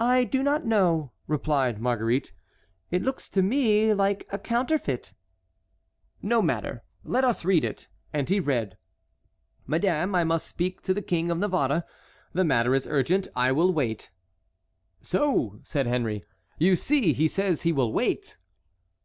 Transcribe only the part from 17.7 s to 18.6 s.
will wait."